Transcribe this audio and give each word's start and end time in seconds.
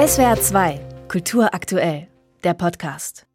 SWR 0.00 0.40
2, 0.40 0.80
Kultur 1.08 1.52
aktuell, 1.52 2.08
der 2.42 2.54
Podcast. 2.54 3.26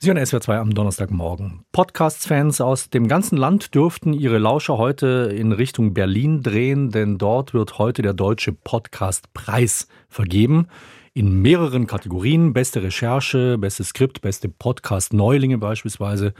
Sie 0.00 0.08
hören 0.10 0.26
SWR 0.26 0.42
2 0.42 0.58
am 0.58 0.74
Donnerstagmorgen. 0.74 1.64
Podcast-Fans 1.72 2.60
aus 2.60 2.90
dem 2.90 3.08
ganzen 3.08 3.38
Land 3.38 3.74
dürften 3.74 4.12
ihre 4.12 4.36
Lauscher 4.36 4.76
heute 4.76 5.32
in 5.34 5.52
Richtung 5.52 5.94
Berlin 5.94 6.42
drehen, 6.42 6.90
denn 6.90 7.16
dort 7.16 7.54
wird 7.54 7.78
heute 7.78 8.02
der 8.02 8.12
Deutsche 8.12 8.52
Podcast-Preis 8.52 9.88
vergeben. 10.10 10.66
In 11.14 11.40
mehreren 11.40 11.86
Kategorien. 11.86 12.52
Beste 12.52 12.82
Recherche, 12.82 13.56
beste 13.56 13.82
Skript, 13.82 14.20
beste 14.20 14.50
Podcast-Neulinge 14.50 15.56
beispielsweise. 15.56 16.34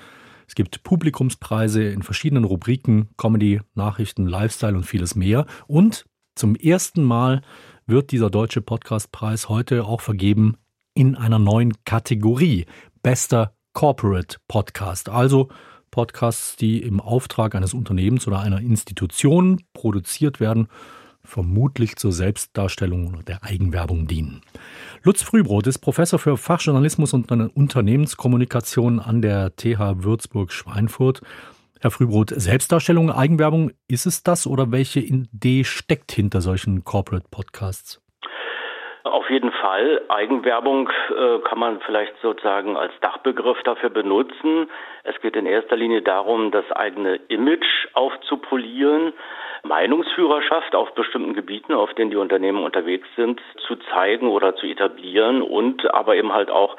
Es 0.47 0.55
gibt 0.55 0.83
Publikumspreise 0.83 1.85
in 1.85 2.03
verschiedenen 2.03 2.45
Rubriken, 2.45 3.09
Comedy, 3.17 3.63
Nachrichten, 3.75 4.27
Lifestyle 4.27 4.77
und 4.77 4.85
vieles 4.85 5.15
mehr. 5.15 5.47
Und 5.69 6.05
zum 6.35 6.55
ersten 6.55 7.03
Mal 7.03 7.41
wird 7.91 8.13
dieser 8.13 8.31
deutsche 8.31 8.63
Podcastpreis 8.63 9.49
heute 9.49 9.85
auch 9.85 10.01
vergeben 10.01 10.57
in 10.95 11.17
einer 11.17 11.41
neuen 11.41 11.73
Kategorie. 11.85 12.67
Bester 13.03 13.53
Corporate 13.73 14.39
Podcast. 14.47 15.09
Also 15.09 15.49
Podcasts, 15.91 16.55
die 16.55 16.81
im 16.83 17.01
Auftrag 17.01 17.57
eines 17.57 17.75
Unternehmens 17.75 18.29
oder 18.29 18.39
einer 18.39 18.61
Institution 18.61 19.61
produziert 19.73 20.39
werden, 20.39 20.69
vermutlich 21.25 21.97
zur 21.97 22.13
Selbstdarstellung 22.13 23.09
oder 23.09 23.23
der 23.25 23.43
Eigenwerbung 23.43 24.07
dienen. 24.07 24.41
Lutz 25.03 25.23
Frühbrot 25.23 25.67
ist 25.67 25.79
Professor 25.79 26.19
für 26.21 26.37
Fachjournalismus 26.37 27.13
und 27.13 27.31
Unternehmenskommunikation 27.33 29.01
an 29.01 29.21
der 29.21 29.57
TH 29.57 30.05
Würzburg-Schweinfurt. 30.05 31.23
Herr 31.83 31.91
Frühbrot, 31.91 32.29
Selbstdarstellung, 32.29 33.11
Eigenwerbung, 33.11 33.71
ist 33.89 34.05
es 34.05 34.23
das 34.23 34.47
oder 34.47 34.71
welche 34.71 35.01
Idee 35.01 35.65
steckt 35.65 36.13
hinter 36.13 36.43
solchen 36.43 36.85
Corporate 36.85 37.25
Podcasts? 37.31 38.03
Auf 39.05 39.31
jeden 39.31 39.51
Fall. 39.51 40.03
Eigenwerbung 40.11 40.91
äh, 40.91 41.39
kann 41.39 41.59
man 41.59 41.81
vielleicht 41.81 42.13
sozusagen 42.21 42.77
als 42.77 42.93
Dachbegriff 43.01 43.63
dafür 43.65 43.89
benutzen. 43.89 44.69
Es 45.05 45.19
geht 45.23 45.37
in 45.37 45.47
erster 45.47 45.75
Linie 45.75 46.03
darum, 46.03 46.51
das 46.51 46.71
eigene 46.71 47.15
Image 47.29 47.89
aufzupolieren, 47.95 49.15
Meinungsführerschaft 49.63 50.75
auf 50.75 50.93
bestimmten 50.95 51.33
Gebieten, 51.33 51.73
auf 51.73 51.95
denen 51.95 52.11
die 52.11 52.19
Unternehmen 52.19 52.63
unterwegs 52.63 53.09
sind, 53.17 53.41
zu 53.67 53.77
zeigen 53.91 54.29
oder 54.29 54.55
zu 54.55 54.67
etablieren 54.67 55.41
und 55.41 55.95
aber 55.95 56.17
eben 56.17 56.35
halt 56.35 56.51
auch 56.51 56.77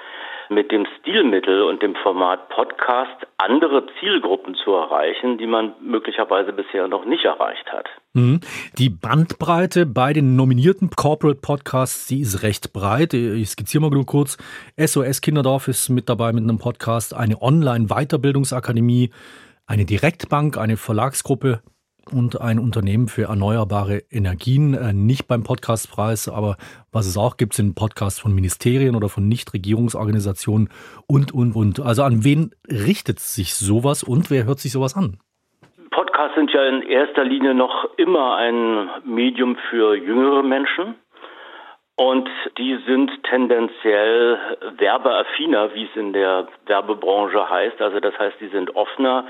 mit 0.52 0.72
dem 0.72 0.86
Stilmittel 1.00 1.64
und 1.64 1.82
dem 1.82 1.96
Format 1.96 2.50
Podcast 2.50 3.26
andere 3.38 3.86
Zielgruppen 4.00 4.56
zu 4.56 4.72
erreichen, 4.72 5.38
die 5.38 5.48
man 5.48 5.74
möglicherweise 5.82 6.54
bisher 6.54 6.88
noch 6.88 7.06
nicht 7.06 7.26
erreicht 7.26 7.66
hat. 7.72 7.88
Mhm. 8.14 8.42
Die 8.78 8.90
Bandbreite 8.90 9.86
bei 9.86 10.14
den 10.14 10.36
nominierten 10.36 10.90
Corporate 10.90 11.40
Podcasts, 11.42 12.08
die 12.08 12.22
ist 12.22 12.44
recht 12.44 12.74
breit. 12.74 13.14
Ich 13.14 13.50
skizziere 13.50 13.82
mal 13.82 13.90
nur 13.90 14.06
kurz. 14.06 14.38
SOS 14.78 15.22
Kinderdorf 15.22 15.70
ist 15.70 15.90
mit 15.90 16.10
dabei 16.10 16.34
mit 16.34 16.44
einem 16.44 16.60
Podcast, 16.60 17.16
eine 17.16 17.42
Online-Weiterbildungsakademie, 17.42 19.12
eine 19.66 19.86
Direktbank, 19.86 20.58
eine 20.58 20.76
Verlagsgruppe, 20.76 21.62
und 22.12 22.42
ein 22.42 22.60
Unternehmen 22.60 23.08
für 23.08 23.24
erneuerbare 23.24 24.02
Energien. 24.10 24.74
Äh, 24.74 24.94
nicht 24.94 25.28
beim 25.28 25.44
Podcastpreis, 25.44 26.30
aber 26.30 26.58
was 26.92 27.08
es 27.08 27.18
auch 27.18 27.38
gibt, 27.38 27.54
sind 27.54 27.76
Podcasts 27.76 28.20
von 28.20 28.34
Ministerien 28.34 28.96
oder 28.96 29.10
von 29.10 29.28
Nichtregierungsorganisationen 29.28 30.70
und, 31.08 31.34
und, 31.34 31.56
und. 31.56 31.80
Also 31.80 32.04
an 32.04 32.24
wen 32.24 32.52
richtet 32.70 33.20
sich 33.20 33.56
sowas 33.56 34.04
und 34.04 34.32
wer 34.32 34.46
hört 34.46 34.60
sich 34.60 34.72
sowas 34.72 34.96
an? 34.96 35.18
Podcasts 35.92 36.36
sind 36.36 36.52
ja 36.52 36.66
in 36.66 36.82
erster 36.84 37.24
Linie 37.24 37.54
noch 37.54 37.90
immer 37.98 38.36
ein 38.38 38.90
Medium 39.06 39.58
für 39.70 39.96
jüngere 39.96 40.44
Menschen. 40.44 40.96
Und 41.96 42.28
die 42.58 42.80
sind 42.88 43.12
tendenziell 43.26 44.40
werbeaffiner, 44.78 45.74
wie 45.76 45.84
es 45.84 45.96
in 45.96 46.14
der 46.14 46.48
Werbebranche 46.66 47.48
heißt. 47.48 47.80
Also 47.80 48.00
das 48.00 48.18
heißt, 48.18 48.38
die 48.40 48.48
sind 48.48 48.76
offener 48.76 49.26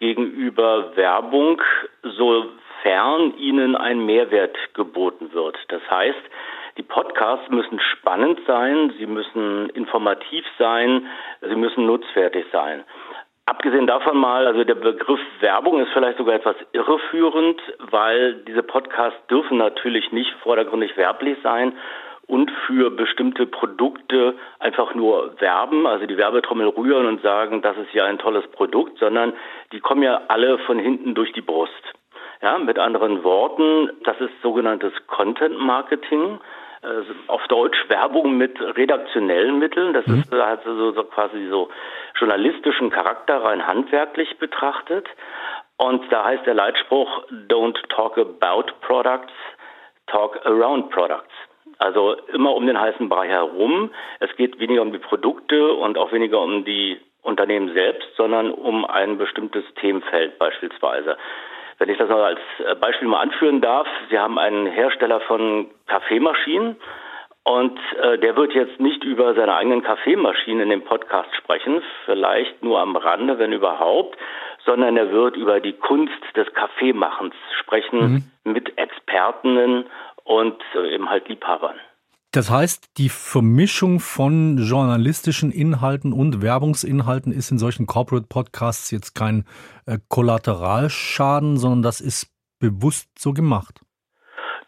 gegenüber 0.00 0.96
Werbung, 0.96 1.62
sofern 2.02 3.36
ihnen 3.36 3.76
ein 3.76 4.04
Mehrwert 4.04 4.56
geboten 4.74 5.32
wird. 5.32 5.56
Das 5.68 5.82
heißt, 5.90 6.20
die 6.78 6.82
Podcasts 6.82 7.48
müssen 7.50 7.78
spannend 7.78 8.40
sein, 8.46 8.92
sie 8.98 9.06
müssen 9.06 9.68
informativ 9.70 10.44
sein, 10.58 11.06
sie 11.42 11.54
müssen 11.54 11.86
nutzwertig 11.86 12.46
sein. 12.52 12.84
Abgesehen 13.46 13.86
davon 13.86 14.16
mal, 14.16 14.46
also 14.46 14.64
der 14.64 14.76
Begriff 14.76 15.20
Werbung 15.40 15.80
ist 15.80 15.92
vielleicht 15.92 16.18
sogar 16.18 16.36
etwas 16.36 16.56
irreführend, 16.72 17.60
weil 17.90 18.34
diese 18.46 18.62
Podcasts 18.62 19.18
dürfen 19.26 19.58
natürlich 19.58 20.12
nicht 20.12 20.32
vordergründig 20.42 20.96
werblich 20.96 21.36
sein 21.42 21.72
und 22.30 22.50
für 22.66 22.90
bestimmte 22.90 23.44
Produkte 23.44 24.34
einfach 24.60 24.94
nur 24.94 25.40
werben, 25.40 25.86
also 25.86 26.06
die 26.06 26.16
Werbetrommel 26.16 26.68
rühren 26.68 27.06
und 27.06 27.22
sagen, 27.22 27.60
das 27.60 27.76
ist 27.76 27.92
ja 27.92 28.04
ein 28.04 28.18
tolles 28.18 28.46
Produkt, 28.52 28.98
sondern 28.98 29.32
die 29.72 29.80
kommen 29.80 30.02
ja 30.02 30.22
alle 30.28 30.58
von 30.58 30.78
hinten 30.78 31.14
durch 31.14 31.32
die 31.32 31.40
Brust. 31.40 31.72
Ja, 32.40 32.56
mit 32.58 32.78
anderen 32.78 33.24
Worten, 33.24 33.90
das 34.04 34.18
ist 34.20 34.30
sogenanntes 34.42 34.92
Content 35.08 35.58
Marketing. 35.58 36.38
Also 36.82 37.12
auf 37.26 37.46
Deutsch 37.48 37.76
Werbung 37.88 38.38
mit 38.38 38.58
redaktionellen 38.58 39.58
Mitteln. 39.58 39.92
Das 39.92 40.06
mhm. 40.06 40.20
ist 40.20 40.32
also 40.32 40.74
so, 40.74 40.92
so 40.92 41.04
quasi 41.04 41.48
so 41.50 41.68
journalistischen 42.14 42.88
Charakter 42.88 43.44
rein 43.44 43.66
handwerklich 43.66 44.38
betrachtet. 44.38 45.06
Und 45.76 46.10
da 46.10 46.24
heißt 46.24 46.46
der 46.46 46.54
Leitspruch 46.54 47.26
Don't 47.48 47.76
talk 47.88 48.16
about 48.16 48.72
products, 48.80 49.32
talk 50.06 50.40
around 50.46 50.88
products. 50.90 51.34
Also 51.80 52.14
immer 52.34 52.54
um 52.54 52.66
den 52.66 52.78
heißen 52.78 53.08
Brei 53.08 53.26
herum. 53.26 53.90
Es 54.20 54.28
geht 54.36 54.60
weniger 54.60 54.82
um 54.82 54.92
die 54.92 54.98
Produkte 54.98 55.72
und 55.72 55.96
auch 55.96 56.12
weniger 56.12 56.38
um 56.40 56.62
die 56.66 57.00
Unternehmen 57.22 57.72
selbst, 57.72 58.06
sondern 58.16 58.50
um 58.50 58.84
ein 58.84 59.16
bestimmtes 59.16 59.64
Themenfeld 59.80 60.38
beispielsweise. 60.38 61.16
Wenn 61.78 61.88
ich 61.88 61.96
das 61.96 62.10
noch 62.10 62.18
als 62.18 62.40
äh, 62.58 62.74
Beispiel 62.74 63.08
mal 63.08 63.20
anführen 63.20 63.62
darf, 63.62 63.88
Sie 64.10 64.18
haben 64.18 64.38
einen 64.38 64.66
Hersteller 64.66 65.20
von 65.20 65.70
Kaffeemaschinen 65.86 66.76
und 67.44 67.78
äh, 68.02 68.18
der 68.18 68.36
wird 68.36 68.52
jetzt 68.52 68.78
nicht 68.78 69.02
über 69.02 69.34
seine 69.34 69.54
eigenen 69.54 69.82
Kaffeemaschinen 69.82 70.64
in 70.64 70.68
dem 70.68 70.84
Podcast 70.84 71.34
sprechen, 71.34 71.82
vielleicht 72.04 72.62
nur 72.62 72.78
am 72.78 72.94
Rande, 72.94 73.38
wenn 73.38 73.52
überhaupt, 73.52 74.18
sondern 74.66 74.98
er 74.98 75.10
wird 75.10 75.36
über 75.36 75.60
die 75.60 75.72
Kunst 75.72 76.22
des 76.36 76.52
Kaffeemachens 76.52 77.34
sprechen 77.58 78.24
mhm. 78.44 78.52
mit 78.52 78.76
Expertinnen 78.76 79.86
und 80.24 80.56
äh, 80.74 80.94
eben 80.94 81.08
halt 81.08 81.28
Liebhabern. 81.28 81.76
Das 82.32 82.48
heißt, 82.48 82.90
die 82.96 83.08
Vermischung 83.08 83.98
von 83.98 84.56
journalistischen 84.58 85.50
Inhalten 85.50 86.12
und 86.12 86.42
Werbungsinhalten 86.42 87.32
ist 87.32 87.50
in 87.50 87.58
solchen 87.58 87.86
Corporate 87.86 88.26
Podcasts 88.28 88.92
jetzt 88.92 89.16
kein 89.16 89.44
äh, 89.86 89.98
Kollateralschaden, 90.08 91.56
sondern 91.56 91.82
das 91.82 92.00
ist 92.00 92.30
bewusst 92.60 93.08
so 93.18 93.32
gemacht. 93.32 93.80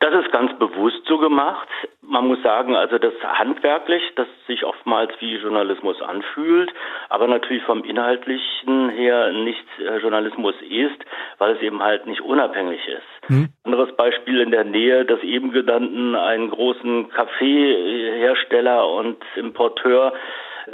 Das 0.03 0.13
ist 0.15 0.33
ganz 0.33 0.53
bewusst 0.59 1.01
so 1.07 1.17
gemacht. 1.19 1.69
Man 2.01 2.27
muss 2.27 2.43
sagen, 2.43 2.75
also 2.75 2.99
das 2.99 3.13
handwerklich, 3.23 4.03
das 4.17 4.27
sich 4.49 4.65
oftmals 4.65 5.13
wie 5.21 5.37
Journalismus 5.37 6.03
anfühlt, 6.03 6.73
aber 7.09 7.29
natürlich 7.29 7.63
vom 7.63 7.85
Inhaltlichen 7.85 8.89
her 8.89 9.31
nicht 9.31 9.65
äh, 9.79 9.99
Journalismus 9.99 10.57
ist, 10.69 10.99
weil 11.39 11.55
es 11.55 11.63
eben 11.63 11.81
halt 11.81 12.07
nicht 12.07 12.21
unabhängig 12.21 12.81
ist. 12.89 13.31
Mhm. 13.31 13.51
Anderes 13.63 13.95
Beispiel 13.95 14.41
in 14.41 14.51
der 14.51 14.65
Nähe 14.65 15.05
des 15.05 15.23
eben 15.23 15.53
genannten, 15.53 16.17
einen 16.17 16.51
großen 16.51 17.09
Kaffeehersteller 17.11 18.89
und 18.89 19.19
Importeur, 19.37 20.15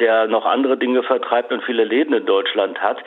der 0.01 0.27
noch 0.27 0.45
andere 0.45 0.77
Dinge 0.77 1.03
vertreibt 1.03 1.53
und 1.53 1.63
viele 1.65 1.85
Läden 1.85 2.15
in 2.15 2.27
Deutschland 2.27 2.81
hat, 2.81 2.99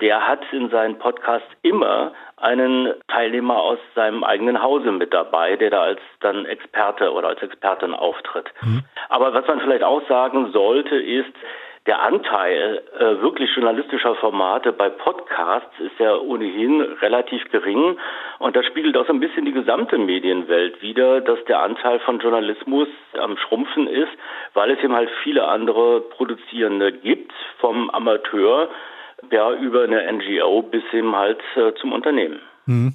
der 0.00 0.26
hat 0.26 0.40
in 0.52 0.70
seinen 0.70 0.98
Podcasts 0.98 1.48
immer 1.62 2.12
einen 2.36 2.92
Teilnehmer 3.08 3.56
aus 3.56 3.78
seinem 3.94 4.24
eigenen 4.24 4.62
Hause 4.62 4.92
mit 4.92 5.14
dabei, 5.14 5.56
der 5.56 5.70
da 5.70 5.82
als 5.82 6.00
dann 6.20 6.44
Experte 6.46 7.12
oder 7.12 7.28
als 7.28 7.42
Expertin 7.42 7.94
auftritt. 7.94 8.46
Mhm. 8.62 8.82
Aber 9.08 9.32
was 9.34 9.46
man 9.46 9.60
vielleicht 9.60 9.84
auch 9.84 10.06
sagen 10.08 10.52
sollte, 10.52 10.96
ist, 10.96 11.32
der 11.86 12.00
Anteil 12.00 12.82
äh, 12.98 13.20
wirklich 13.20 13.54
journalistischer 13.54 14.14
Formate 14.14 14.72
bei 14.72 14.88
Podcasts 14.88 15.78
ist 15.80 15.98
ja 15.98 16.16
ohnehin 16.16 16.80
relativ 16.80 17.42
gering 17.50 17.98
und 18.38 18.56
das 18.56 18.64
spiegelt 18.66 18.96
auch 18.96 19.06
so 19.06 19.12
ein 19.12 19.20
bisschen 19.20 19.44
die 19.44 19.52
gesamte 19.52 19.98
Medienwelt 19.98 20.80
wider, 20.80 21.20
dass 21.20 21.44
der 21.44 21.60
Anteil 21.62 22.00
von 22.00 22.20
Journalismus 22.20 22.88
am 23.20 23.36
Schrumpfen 23.36 23.86
ist, 23.86 24.12
weil 24.54 24.70
es 24.70 24.82
eben 24.82 24.94
halt 24.94 25.10
viele 25.22 25.46
andere 25.46 26.00
Produzierende 26.00 26.90
gibt, 26.92 27.32
vom 27.58 27.90
Amateur 27.90 28.70
ja 29.30 29.52
über 29.52 29.84
eine 29.84 30.10
NGO 30.10 30.62
bis 30.62 30.84
hin 30.90 31.14
halt 31.14 31.42
äh, 31.56 31.74
zum 31.74 31.92
Unternehmen. 31.92 32.40
Hm. 32.66 32.94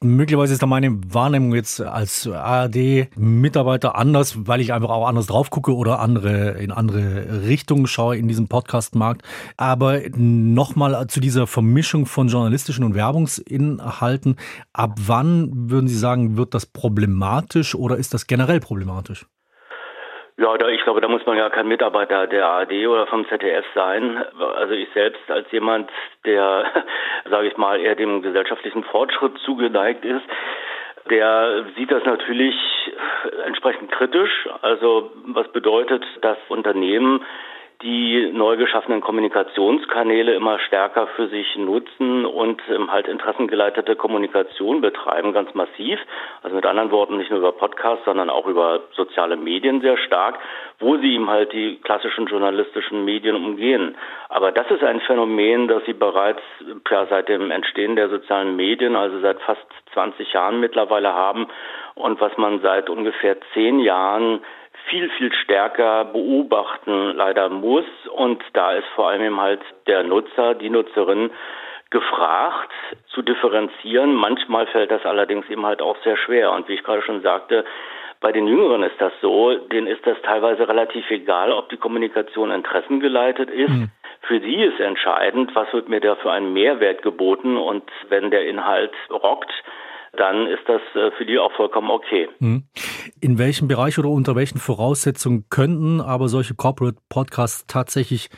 Möglicherweise 0.00 0.54
ist 0.54 0.62
da 0.62 0.66
meine 0.66 0.98
Wahrnehmung 1.12 1.54
jetzt 1.54 1.80
als 1.80 2.26
ARD-Mitarbeiter 2.26 3.94
anders, 3.96 4.46
weil 4.46 4.60
ich 4.60 4.72
einfach 4.72 4.88
auch 4.88 5.06
anders 5.06 5.26
drauf 5.26 5.50
gucke 5.50 5.74
oder 5.74 6.00
andere 6.00 6.52
in 6.52 6.70
andere 6.70 7.46
Richtungen 7.46 7.86
schaue 7.86 8.16
in 8.16 8.28
diesem 8.28 8.48
Podcast-Markt. 8.48 9.22
Aber 9.56 10.00
nochmal 10.16 11.06
zu 11.08 11.20
dieser 11.20 11.46
Vermischung 11.46 12.06
von 12.06 12.28
journalistischen 12.28 12.84
und 12.84 12.94
Werbungsinhalten. 12.94 14.36
Ab 14.72 14.98
wann 15.06 15.70
würden 15.70 15.88
Sie 15.88 15.98
sagen, 15.98 16.36
wird 16.36 16.54
das 16.54 16.64
problematisch 16.64 17.74
oder 17.74 17.96
ist 17.96 18.14
das 18.14 18.26
generell 18.26 18.60
problematisch? 18.60 19.26
Ja, 20.42 20.58
da, 20.58 20.68
ich 20.70 20.82
glaube, 20.82 21.00
da 21.00 21.06
muss 21.06 21.24
man 21.24 21.38
ja 21.38 21.48
kein 21.50 21.68
Mitarbeiter 21.68 22.26
der 22.26 22.48
ARD 22.48 22.72
oder 22.88 23.06
vom 23.06 23.24
ZDF 23.28 23.64
sein. 23.76 24.24
Also 24.56 24.74
ich 24.74 24.88
selbst 24.92 25.30
als 25.30 25.48
jemand, 25.52 25.88
der, 26.26 26.64
sage 27.30 27.46
ich 27.46 27.56
mal, 27.56 27.78
eher 27.80 27.94
dem 27.94 28.22
gesellschaftlichen 28.22 28.82
Fortschritt 28.82 29.38
zugeneigt 29.44 30.04
ist, 30.04 30.24
der 31.08 31.66
sieht 31.76 31.92
das 31.92 32.04
natürlich 32.04 32.56
entsprechend 33.46 33.92
kritisch. 33.92 34.48
Also 34.62 35.12
was 35.26 35.46
bedeutet, 35.52 36.04
dass 36.22 36.38
Unternehmen 36.48 37.24
die 37.82 38.30
neu 38.32 38.56
geschaffenen 38.56 39.00
Kommunikationskanäle 39.00 40.34
immer 40.34 40.58
stärker 40.60 41.08
für 41.08 41.28
sich 41.28 41.56
nutzen 41.56 42.24
und 42.24 42.62
ähm, 42.70 42.90
halt 42.92 43.08
interessengeleitete 43.08 43.96
Kommunikation 43.96 44.80
betreiben, 44.80 45.32
ganz 45.32 45.52
massiv. 45.54 45.98
Also 46.42 46.54
mit 46.54 46.64
anderen 46.64 46.90
Worten 46.90 47.16
nicht 47.16 47.30
nur 47.30 47.40
über 47.40 47.52
Podcasts, 47.52 48.04
sondern 48.04 48.30
auch 48.30 48.46
über 48.46 48.80
soziale 48.92 49.36
Medien 49.36 49.80
sehr 49.80 49.96
stark, 49.98 50.38
wo 50.78 50.96
sie 50.96 51.14
ihm 51.14 51.28
halt 51.28 51.52
die 51.52 51.80
klassischen 51.82 52.26
journalistischen 52.26 53.04
Medien 53.04 53.36
umgehen. 53.36 53.96
Aber 54.28 54.52
das 54.52 54.70
ist 54.70 54.82
ein 54.82 55.00
Phänomen, 55.00 55.68
das 55.68 55.84
sie 55.84 55.92
bereits 55.92 56.42
ja, 56.90 57.06
seit 57.06 57.28
dem 57.28 57.50
Entstehen 57.50 57.96
der 57.96 58.08
sozialen 58.08 58.56
Medien, 58.56 58.96
also 58.96 59.20
seit 59.20 59.40
fast 59.40 59.66
20 59.92 60.32
Jahren 60.32 60.60
mittlerweile 60.60 61.12
haben 61.12 61.48
und 61.94 62.20
was 62.20 62.36
man 62.38 62.60
seit 62.60 62.88
ungefähr 62.88 63.36
zehn 63.52 63.80
Jahren 63.80 64.40
viel, 64.88 65.10
viel 65.10 65.32
stärker 65.32 66.04
beobachten 66.06 67.12
leider 67.16 67.48
muss. 67.48 67.84
Und 68.14 68.42
da 68.52 68.72
ist 68.72 68.86
vor 68.94 69.08
allem 69.08 69.40
halt 69.40 69.60
der 69.86 70.02
Nutzer, 70.02 70.54
die 70.54 70.70
Nutzerin 70.70 71.30
gefragt 71.90 72.72
zu 73.08 73.22
differenzieren. 73.22 74.14
Manchmal 74.14 74.66
fällt 74.66 74.90
das 74.90 75.04
allerdings 75.04 75.48
eben 75.50 75.64
halt 75.66 75.82
auch 75.82 75.96
sehr 76.04 76.16
schwer. 76.16 76.52
Und 76.52 76.68
wie 76.68 76.74
ich 76.74 76.82
gerade 76.82 77.02
schon 77.02 77.20
sagte, 77.20 77.64
bei 78.20 78.32
den 78.32 78.46
Jüngeren 78.46 78.82
ist 78.84 78.98
das 79.00 79.12
so, 79.20 79.54
denen 79.54 79.88
ist 79.88 80.06
das 80.06 80.16
teilweise 80.22 80.68
relativ 80.68 81.10
egal, 81.10 81.52
ob 81.52 81.68
die 81.68 81.76
Kommunikation 81.76 82.50
interessengeleitet 82.50 83.50
ist. 83.50 83.68
Mhm. 83.68 83.90
Für 84.22 84.40
sie 84.40 84.62
ist 84.62 84.78
entscheidend, 84.78 85.54
was 85.54 85.72
wird 85.72 85.88
mir 85.88 86.00
da 86.00 86.14
für 86.14 86.30
einen 86.30 86.52
Mehrwert 86.52 87.02
geboten 87.02 87.56
und 87.56 87.82
wenn 88.08 88.30
der 88.30 88.46
Inhalt 88.46 88.92
rockt, 89.10 89.52
dann 90.16 90.46
ist 90.46 90.62
das 90.66 90.80
äh, 90.94 91.10
für 91.12 91.24
die 91.24 91.38
auch 91.38 91.52
vollkommen 91.52 91.90
okay. 91.90 92.28
Hm. 92.38 92.64
In 93.20 93.38
welchem 93.38 93.68
Bereich 93.68 93.98
oder 93.98 94.08
unter 94.08 94.36
welchen 94.36 94.58
Voraussetzungen 94.58 95.44
könnten 95.50 96.00
aber 96.00 96.28
solche 96.28 96.54
Corporate 96.54 96.98
Podcasts 97.08 97.66
tatsächlich 97.66 98.28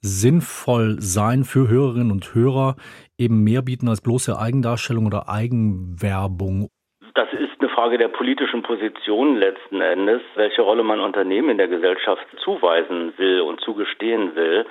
sinnvoll 0.00 0.96
sein 0.98 1.44
für 1.44 1.68
Hörerinnen 1.68 2.12
und 2.12 2.34
Hörer, 2.34 2.76
eben 3.18 3.42
mehr 3.42 3.62
bieten 3.62 3.88
als 3.88 4.02
bloße 4.02 4.38
Eigendarstellung 4.38 5.06
oder 5.06 5.28
Eigenwerbung? 5.28 6.68
Das 7.14 7.32
ist 7.32 7.58
eine 7.58 7.68
Frage 7.70 7.96
der 7.96 8.08
politischen 8.08 8.62
Position 8.62 9.36
letzten 9.36 9.80
Endes, 9.80 10.20
welche 10.34 10.62
Rolle 10.62 10.82
man 10.82 11.00
Unternehmen 11.00 11.50
in 11.50 11.58
der 11.58 11.68
Gesellschaft 11.68 12.26
zuweisen 12.42 13.14
will 13.16 13.40
und 13.40 13.60
zugestehen 13.60 14.34
will. 14.34 14.66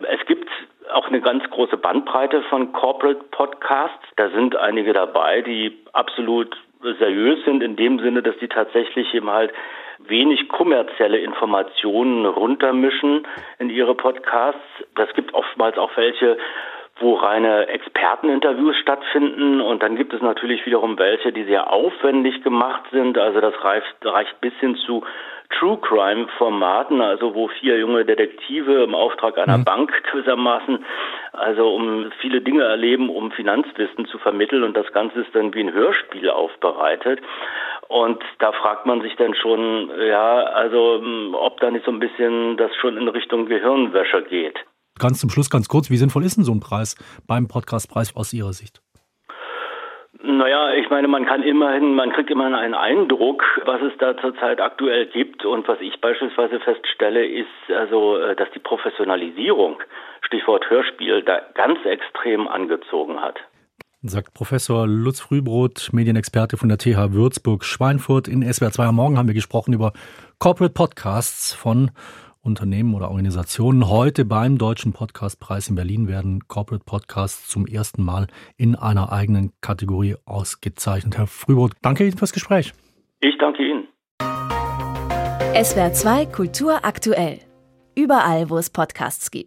Es 0.00 0.26
gibt 0.26 0.48
auch 0.96 1.08
eine 1.08 1.20
ganz 1.20 1.44
große 1.50 1.76
Bandbreite 1.76 2.42
von 2.44 2.72
Corporate 2.72 3.22
Podcasts. 3.30 4.06
Da 4.16 4.30
sind 4.30 4.56
einige 4.56 4.94
dabei, 4.94 5.42
die 5.42 5.76
absolut 5.92 6.56
seriös 6.98 7.44
sind, 7.44 7.62
in 7.62 7.76
dem 7.76 7.98
Sinne, 7.98 8.22
dass 8.22 8.36
die 8.38 8.48
tatsächlich 8.48 9.12
eben 9.12 9.30
halt 9.30 9.52
wenig 9.98 10.48
kommerzielle 10.48 11.18
Informationen 11.18 12.24
runtermischen 12.24 13.26
in 13.58 13.68
ihre 13.68 13.94
Podcasts. 13.94 14.60
Das 14.94 15.12
gibt 15.14 15.34
oftmals 15.34 15.76
auch 15.76 15.90
welche, 15.96 16.38
wo 16.98 17.14
reine 17.14 17.68
Experteninterviews 17.68 18.76
stattfinden 18.76 19.60
und 19.60 19.82
dann 19.82 19.96
gibt 19.96 20.14
es 20.14 20.22
natürlich 20.22 20.64
wiederum 20.64 20.98
welche, 20.98 21.30
die 21.30 21.44
sehr 21.44 21.70
aufwendig 21.70 22.42
gemacht 22.42 22.84
sind. 22.90 23.18
Also 23.18 23.40
das 23.40 23.54
reicht, 23.62 23.94
reicht 24.02 24.40
bis 24.40 24.54
hin 24.60 24.76
zu 24.76 25.04
True 25.50 25.78
Crime 25.80 26.26
Formaten, 26.38 27.00
also 27.00 27.34
wo 27.34 27.48
vier 27.48 27.78
junge 27.78 28.04
Detektive 28.04 28.82
im 28.84 28.94
Auftrag 28.94 29.38
einer 29.38 29.58
mhm. 29.58 29.64
Bank 29.64 29.92
gewissermaßen, 30.10 30.84
also 31.32 31.74
um 31.74 32.10
viele 32.20 32.40
Dinge 32.40 32.64
erleben, 32.64 33.10
um 33.10 33.30
Finanzwissen 33.32 34.06
zu 34.06 34.18
vermitteln 34.18 34.64
und 34.64 34.76
das 34.76 34.90
Ganze 34.92 35.20
ist 35.20 35.34
dann 35.34 35.54
wie 35.54 35.60
ein 35.60 35.72
Hörspiel 35.72 36.30
aufbereitet. 36.30 37.20
Und 37.88 38.22
da 38.40 38.52
fragt 38.52 38.86
man 38.86 39.00
sich 39.00 39.14
dann 39.16 39.34
schon, 39.34 39.90
ja, 40.08 40.42
also 40.42 41.00
ob 41.34 41.60
da 41.60 41.70
nicht 41.70 41.84
so 41.84 41.92
ein 41.92 42.00
bisschen 42.00 42.56
das 42.56 42.74
schon 42.76 42.96
in 42.96 43.08
Richtung 43.08 43.46
Gehirnwäsche 43.46 44.22
geht. 44.22 44.58
Ganz 44.98 45.20
zum 45.20 45.30
Schluss, 45.30 45.50
ganz 45.50 45.68
kurz, 45.68 45.90
wie 45.90 45.96
sinnvoll 45.96 46.24
ist 46.24 46.36
denn 46.36 46.44
so 46.44 46.52
ein 46.52 46.60
Preis 46.60 46.96
beim 47.26 47.48
Podcastpreis 47.48 48.16
aus 48.16 48.32
Ihrer 48.32 48.52
Sicht? 48.52 48.80
Naja, 50.26 50.72
ich 50.74 50.90
meine, 50.90 51.06
man 51.06 51.24
kann 51.24 51.42
immerhin, 51.42 51.94
man 51.94 52.10
kriegt 52.10 52.30
immerhin 52.30 52.54
einen 52.54 52.74
Eindruck, 52.74 53.44
was 53.64 53.80
es 53.82 53.92
da 53.98 54.16
zurzeit 54.16 54.60
aktuell 54.60 55.06
gibt. 55.06 55.44
Und 55.44 55.68
was 55.68 55.80
ich 55.80 56.00
beispielsweise 56.00 56.58
feststelle, 56.58 57.24
ist 57.24 57.46
also, 57.68 58.18
äh, 58.18 58.34
dass 58.34 58.50
die 58.50 58.58
Professionalisierung, 58.58 59.80
Stichwort 60.22 60.68
Hörspiel, 60.68 61.22
da 61.22 61.40
ganz 61.54 61.78
extrem 61.84 62.48
angezogen 62.48 63.22
hat. 63.22 63.38
Sagt 64.02 64.34
Professor 64.34 64.86
Lutz 64.86 65.20
Frühbrot, 65.20 65.90
Medienexperte 65.92 66.56
von 66.56 66.68
der 66.68 66.78
TH 66.78 67.12
Würzburg 67.12 67.64
Schweinfurt. 67.64 68.28
In 68.28 68.42
SWR 68.42 68.72
2 68.72 68.84
am 68.84 68.96
Morgen 68.96 69.18
haben 69.18 69.28
wir 69.28 69.34
gesprochen 69.34 69.74
über 69.74 69.92
Corporate 70.38 70.74
Podcasts 70.74 71.54
von 71.54 71.90
Unternehmen 72.46 72.94
oder 72.94 73.10
Organisationen. 73.10 73.88
Heute 73.88 74.24
beim 74.24 74.56
Deutschen 74.56 74.92
Podcastpreis 74.92 75.68
in 75.68 75.74
Berlin 75.74 76.08
werden 76.08 76.46
Corporate 76.48 76.84
Podcasts 76.84 77.48
zum 77.48 77.66
ersten 77.66 78.02
Mal 78.02 78.28
in 78.56 78.76
einer 78.76 79.12
eigenen 79.12 79.52
Kategorie 79.60 80.14
ausgezeichnet. 80.24 81.18
Herr 81.18 81.26
Frühbrot, 81.26 81.72
danke 81.82 82.06
Ihnen 82.06 82.16
fürs 82.16 82.32
Gespräch. 82.32 82.72
Ich 83.20 83.36
danke 83.38 83.62
Ihnen. 83.62 83.88
SWR 85.62 85.92
2 85.92 86.26
Kultur 86.26 86.84
aktuell. 86.84 87.40
Überall, 87.94 88.48
wo 88.50 88.58
es 88.58 88.70
Podcasts 88.70 89.30
gibt. 89.30 89.46